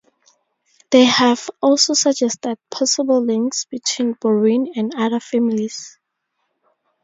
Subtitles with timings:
[0.89, 5.99] They have also suggested possible links between 'Borean' and other families.